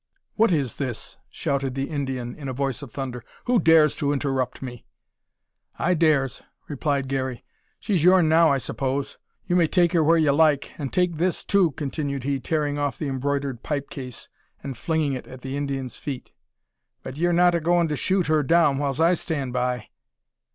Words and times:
"What 0.33 0.51
is 0.51 0.77
this?" 0.77 1.17
shouted 1.29 1.75
the 1.75 1.87
Indian, 1.87 2.33
in 2.33 2.49
a 2.49 2.53
voice 2.53 2.81
of 2.81 2.91
thunder. 2.91 3.23
"Who 3.45 3.59
dares 3.59 3.95
to 3.97 4.11
interrupt 4.11 4.63
me?" 4.63 4.83
"I 5.77 5.93
dares," 5.93 6.41
replied 6.67 7.07
Garey. 7.07 7.43
"She's 7.79 8.03
yourn 8.03 8.27
now, 8.27 8.49
I 8.49 8.57
suppose. 8.57 9.19
You 9.45 9.55
may 9.55 9.67
take 9.67 9.93
her 9.93 10.03
whar 10.03 10.17
ye 10.17 10.31
like; 10.31 10.71
and 10.79 10.91
take 10.91 11.17
this 11.17 11.45
too," 11.45 11.73
continued 11.73 12.23
he, 12.23 12.39
tearing 12.39 12.79
off 12.79 12.97
the 12.97 13.09
embroidered 13.09 13.61
pipe 13.61 13.91
case, 13.91 14.27
and 14.63 14.75
flinging 14.75 15.13
it 15.13 15.27
at 15.27 15.41
the 15.41 15.55
Indian's 15.55 15.97
feet; 15.97 16.31
"but 17.03 17.17
ye're 17.17 17.31
not 17.31 17.53
a 17.53 17.59
goin' 17.59 17.87
to 17.87 17.95
shoot 17.95 18.25
her 18.25 18.41
down 18.41 18.79
whiles 18.79 18.99
I 18.99 19.13
stand 19.13 19.53
by." 19.53 19.89